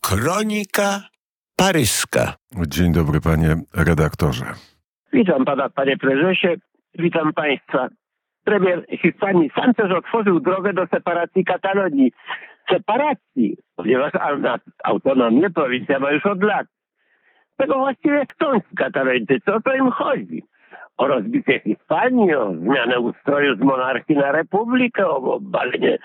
[0.00, 1.00] Kronika
[1.56, 2.34] paryska.
[2.66, 4.44] Dzień dobry, panie redaktorze.
[5.12, 6.48] Witam pana, panie prezesie.
[6.98, 7.88] Witam państwa.
[8.44, 12.12] Premier Hiszpanii Sanchez otworzył drogę do separacji Katalonii.
[12.70, 14.12] Separacji, ponieważ
[14.84, 16.66] autonomię prowincja ma już od lat.
[17.56, 19.54] Tego właściwie chcą Katalończycy.
[19.54, 20.42] O co im chodzi?
[21.00, 25.98] O rozbicie Hiszpanii, o zmianę ustroju z monarchii na republikę, o obalenie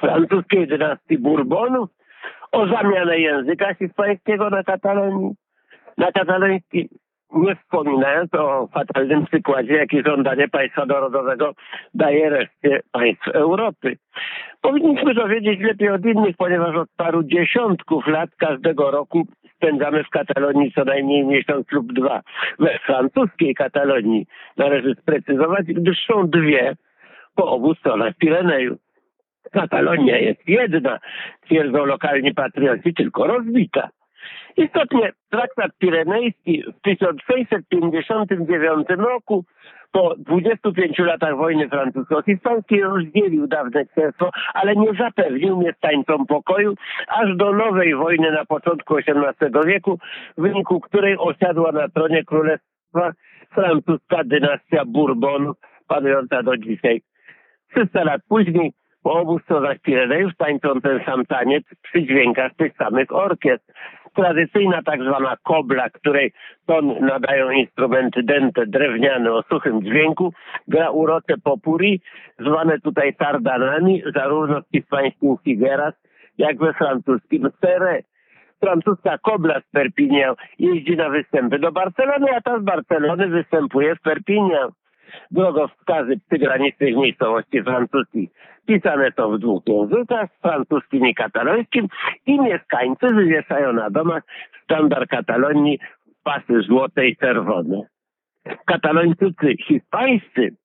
[0.00, 1.90] francuskiej dynastii Bourbonów,
[2.52, 5.30] o zamianę języka hiszpańskiego na katalonii,
[5.98, 6.88] na kataloński
[7.32, 11.52] nie wspominając o fatalnym przykładzie, jaki żądanie państwa narodowego
[11.94, 13.96] daje reszcie państw Europy.
[14.60, 19.26] Powinniśmy dowiedzieć lepiej od innych, ponieważ od paru dziesiątków lat każdego roku
[19.60, 22.20] spędzamy w Katalonii co najmniej miesiąc lub dwa.
[22.58, 26.76] We francuskiej Katalonii należy sprecyzować, gdyż są dwie
[27.34, 28.78] po obu stronach Pirenejów.
[29.52, 30.98] Katalonia jest jedna,
[31.44, 33.88] twierdzą lokalni patrioci, tylko rozbita.
[34.56, 39.44] Istotnie traktat pirenejski w 1659 roku
[39.92, 46.74] po 25 latach wojny francusko-hiszpańskiej rozdzielił dawne księstwo, ale nie zapewnił mieszkańcom pokoju
[47.08, 49.98] aż do nowej wojny na początku XVIII wieku,
[50.38, 53.12] w wyniku której osiadła na tronie królestwa
[53.54, 55.56] francuska dynastia Bourbonów,
[55.88, 57.02] panująca do dzisiaj.
[57.70, 63.12] 300 lat później po obu stronach Pirenejów tańczą ten sam taniec przy dźwiękach tych samych
[63.12, 63.72] orkiestr
[64.14, 66.32] tradycyjna tak zwana kobla, której
[66.66, 70.32] ton nadają instrumenty dente, drewniane o suchym dźwięku,
[70.68, 72.00] gra urocze popuri,
[72.38, 75.94] zwane tutaj sardanami, zarówno w hiszpańskim figueras,
[76.38, 78.02] jak we francuskim serre.
[78.60, 84.00] Francuska kobla z Perpignan jeździ na występy do Barcelony, a ta z Barcelony występuje w
[84.00, 84.70] Perpignan
[85.30, 88.30] drogowskazy przygranicznych miejscowości francuskich.
[88.66, 91.88] Pisane są w dwóch językach, francuskim i katalońskim
[92.26, 94.22] i mieszkańcy wywieszają na domach
[94.64, 95.78] sztandar Katalonii
[96.24, 97.82] pasy złote i czerwone.
[98.66, 100.56] Katalończycy hiszpańscy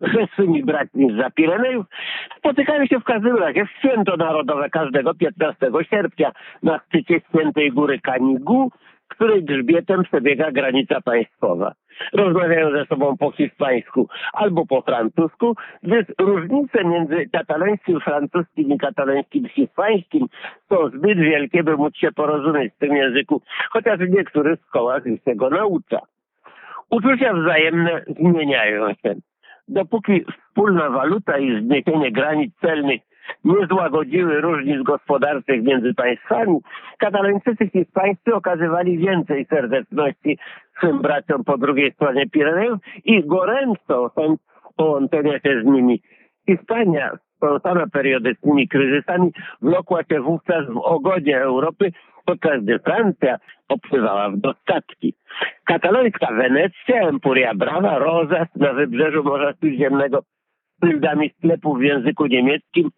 [0.00, 1.86] ze swymi braćmi z Zapirenejów
[2.38, 8.00] spotykają się w każdym razie w święto narodowe każdego 15 sierpnia na szczycie świętej góry
[8.00, 8.70] Kanigu,
[9.08, 11.72] której grzbietem przebiega granica państwowa
[12.12, 19.48] rozmawiają ze sobą po hiszpańsku albo po francusku, gdyż różnice między katalońskim francuskim i katalońskim
[19.48, 20.26] hiszpańskim
[20.68, 25.20] są zbyt wielkie, by móc się porozumieć w tym języku, chociaż w niektórych szkołach już
[25.22, 26.00] tego naucza.
[26.90, 29.14] Uczucia wzajemne zmieniają się.
[29.68, 33.00] Dopóki wspólna waluta i zniesienie granic celnych
[33.44, 36.58] nie złagodziły różnic gospodarczych między państwami,
[36.98, 40.38] katalończycy hiszpańscy okazywali więcej serdeczności
[40.78, 44.36] swym braciom po drugiej stronie Pirenejów i goręco są
[44.76, 46.02] połączenia się z nimi.
[46.46, 51.92] Hiszpania, spątana periodycznymi kryzysami, wlokła się wówczas w ogonie Europy,
[52.24, 53.36] podczas gdy Francja
[53.68, 55.14] opływała w dostatki.
[55.64, 62.90] Katalońska Wenecja, Empuria Brawa, Rozas na wybrzeżu Morza Śródziemnego z szyldami sklepów w języku niemieckim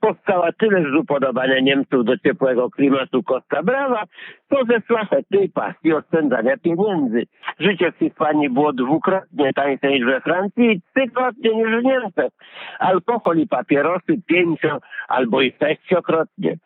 [0.00, 4.02] powstała tyle z upodobania Niemców do ciepłego klimatu Costa Brava,
[4.48, 7.26] to ze szlachetnej pasji oszczędzania pieniędzy.
[7.58, 12.32] Życie w Hiszpanii było dwukrotnie tańsze niż we Francji i trzykrotnie niż w Niemczech.
[12.78, 16.56] Alkohol i papierosy pięcio albo i sześciokrotnie.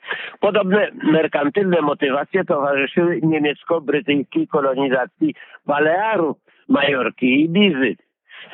[0.41, 5.35] Podobne merkantylne motywacje towarzyszyły niemiecko-brytyjskiej kolonizacji
[5.67, 6.37] Balearów,
[6.69, 7.97] Majorki i Ibizy.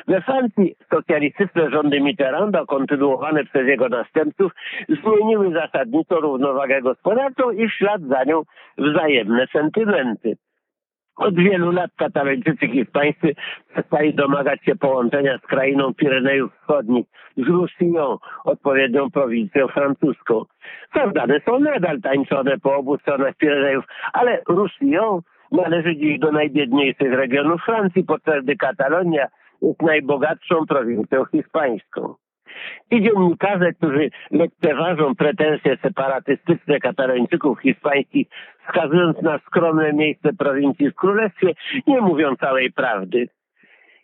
[0.07, 4.51] We Francji socjalistyczne rządy Mitterranda, kontynuowane przez jego następców,
[4.89, 8.41] zmieniły zasadniczo równowagę gospodarczą i w ślad za nią
[8.77, 10.37] wzajemne sentymenty.
[11.17, 13.35] Od wielu lat katalończycy hiszpańscy
[13.71, 17.05] przestali domagać się połączenia z krainą Pirenejów Wschodnich,
[17.37, 20.43] z Roussillon, odpowiednią prowincją francuską.
[20.93, 25.21] Sardany są nadal tańczone po obu stronach Pirenejów, ale Roussillon
[25.51, 29.27] należy dziś do najbiedniejszych regionów Francji, podczas gdy Katalonia
[29.61, 32.15] jest najbogatszą prowincją hiszpańską.
[32.93, 38.27] Ci dziennikarze, którzy lekceważą pretensje separatystyczne katalończyków hiszpańskich,
[38.67, 41.53] wskazując na skromne miejsce prowincji w królestwie,
[41.87, 43.27] nie mówią całej prawdy.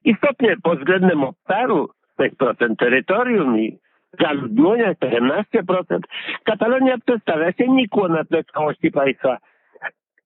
[0.03, 1.89] Istotnie pod względem obszaru
[2.19, 3.79] 6% terytorium i
[4.19, 5.43] zaludnienia 17%,
[6.43, 9.37] Katalonia przedstawia się nikło na tle całości państwa.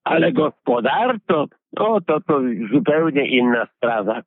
[0.04, 1.46] Ale gospodarczo,
[1.76, 2.40] o to to
[2.72, 4.22] zupełnie inna sprawa.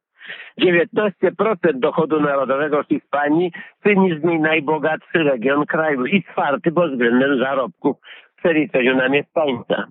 [0.60, 3.52] 19% dochodu narodowego Hiszpanii
[3.84, 7.98] czyni z niej najbogatszy region kraju i czwarty pod względem zarobków
[8.34, 9.88] w przeliczeniu na mieszkańca.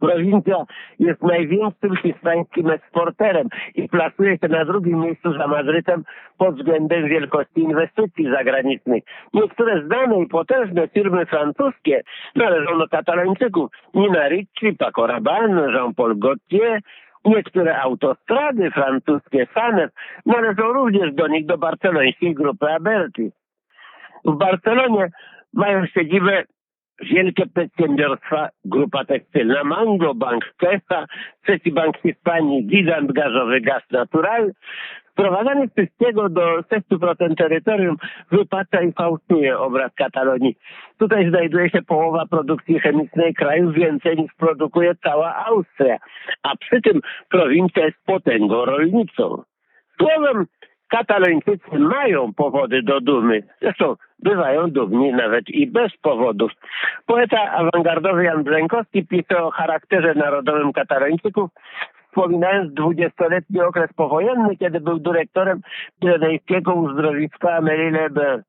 [0.00, 0.64] Prowincja
[0.98, 6.04] jest największym hiszpańskim eksporterem i plasuje się na drugim miejscu za Madrytem
[6.38, 9.04] pod względem wielkości inwestycji zagranicznych.
[9.34, 12.02] Niektóre znane i potężne firmy francuskie
[12.36, 13.70] należą do katalończyków.
[13.94, 16.80] Nina Ricci, Paco Rabanne, Jean-Paul Gaultier,
[17.24, 19.90] Niektóre autostrady francuskie, Sanew,
[20.26, 23.30] należą również do nich, do barcelońskiej grupy Aberti.
[24.24, 25.10] W Barcelonie
[25.52, 26.44] mają siedzibę
[27.02, 31.06] wielkie przedsiębiorstwa, grupa tekstylna Mango, Bank Kesa,
[31.42, 34.52] trzeci bank Hiszpanii, gigant gazowy Gaz Natural.
[35.12, 37.96] Wprowadzanie wszystkiego do 6% terytorium
[38.30, 40.56] wypacza i fałszuje obraz Katalonii.
[40.98, 45.96] Tutaj znajduje się połowa produkcji chemicznej kraju, więcej niż produkuje cała Austria,
[46.42, 47.00] a przy tym
[47.30, 49.42] prowincja jest potęgą rolniczą.
[50.00, 50.46] Słowem,
[50.92, 53.42] Katalończycy mają powody do dumy.
[53.62, 56.52] Zresztą bywają dumni nawet i bez powodów.
[57.06, 61.50] Poeta awangardowy Jan Brzękowski pisał o charakterze narodowym Katalończyków,
[62.08, 65.60] wspominając dwudziestoletni okres powojenny, kiedy był dyrektorem
[66.00, 68.42] pirenejskiego uzdrowiska Merilebe.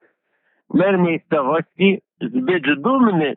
[0.73, 3.35] Mer miejscowości zbyt dumny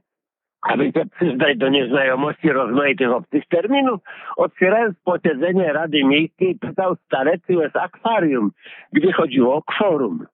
[0.69, 4.01] aby się przyznać do nieznajomości rozmaitych obcych terminów,
[4.37, 8.51] otwierając posiedzenie Rady Miejskiej, pytał starec, czy jest akwarium,
[8.93, 10.27] gdzie chodziło o kworum.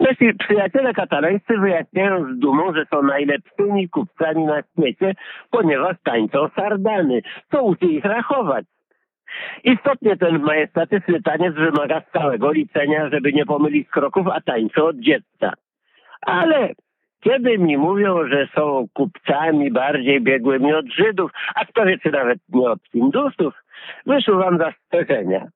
[0.00, 5.14] Nasi przyjaciele katalańscy wyjaśniają z dumą, że są najlepszymi kupcami na świecie,
[5.50, 7.22] ponieważ tańczą sardany.
[7.50, 8.64] Co uczy ich rachować?
[9.64, 15.52] Istotnie ten majestatyczny taniec wymaga stałego liczenia, żeby nie pomylić kroków, a tańczą od dziecka.
[16.20, 16.72] Ale
[17.20, 22.38] kiedy mi mówią, że są kupcami bardziej biegłymi od Żydów, a kto wie, czy nawet
[22.48, 23.54] nie od Hindusów,
[24.06, 25.46] wyszuwam zastrzeżenia.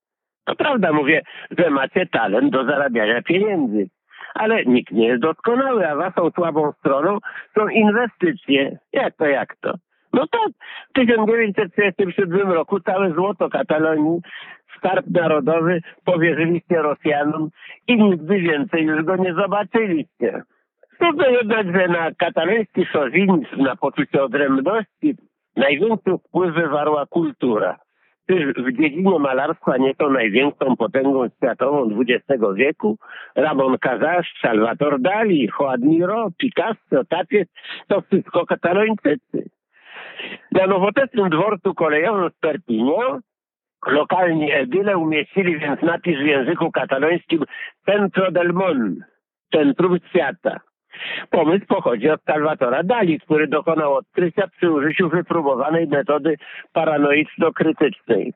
[0.45, 1.23] To prawda, mówię,
[1.59, 3.89] że macie talent do zarabiania pieniędzy.
[4.35, 7.19] Ale nikt nie jest doskonały, a waszą słabą stroną
[7.59, 8.79] są inwestycje.
[8.93, 9.75] Jak to, jak to?
[10.13, 10.39] No to
[10.91, 14.21] w 1937 roku całe złoto Katalonii,
[14.77, 17.51] skarb narodowy powierzyliście Rosjanom
[17.87, 20.43] i nigdy więcej już go nie zobaczyliście.
[21.01, 25.15] Trudno jednak, że na kataloński szowinizm, na poczucie odrębności
[25.57, 27.79] największy wpływ wywarła kultura.
[28.31, 32.99] Czyż w dziedzinie malarstwa nie to największą potęgą światową XX wieku?
[33.37, 37.49] Ramon Casas, Salvador Dali, Joan Miro, Picasso, Tapies,
[37.89, 39.51] to wszystko katalończycy.
[40.53, 43.21] Na nowoczesnym dworcu kolejowym w Perpignan
[43.87, 47.45] lokalni edyle umieścili więc napis w języku katalońskim
[47.87, 48.97] Centro del Mon,
[49.53, 50.61] centrum świata.
[51.31, 56.37] Pomysł pochodzi od Salvatora Dali, który dokonał odkrycia przy użyciu wypróbowanej metody
[56.73, 58.33] paranoiczno-krytycznej.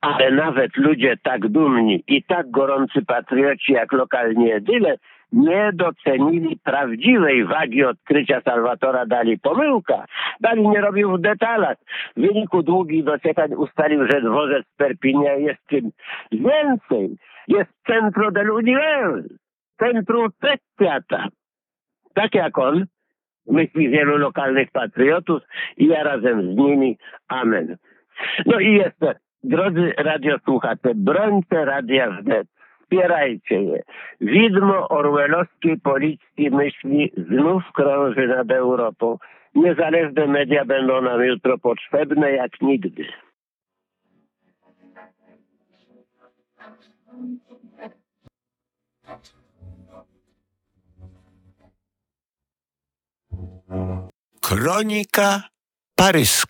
[0.00, 4.96] Ale nawet ludzie tak dumni i tak gorący patrioci jak lokalni edyle
[5.32, 9.38] nie docenili prawdziwej wagi odkrycia Salvatora Dali.
[9.38, 10.04] Pomyłka.
[10.40, 11.76] Dali nie robił w detalach.
[12.16, 15.92] W wyniku długich dociekań ustalił, że dworzec Perpinia jest czymś
[16.32, 17.16] więcej.
[17.48, 19.28] Jest centrum del universe.
[19.78, 21.28] Centrum wszechświata
[22.18, 22.86] tak jak on,
[23.46, 25.42] myśli wielu lokalnych patriotów
[25.76, 26.98] i ja razem z nimi.
[27.28, 27.76] Amen.
[28.46, 32.48] No i jeszcze, drodzy radiosłuchacze, brońcie Radia Wnet.
[32.82, 33.82] Wspierajcie je.
[34.20, 39.18] Widmo orwellowskiej policji myśli znów krąży nad Europą.
[39.54, 43.06] Niezależne media będą nam jutro potrzebne jak nigdy.
[54.40, 55.42] Kronika
[55.96, 56.48] paryska.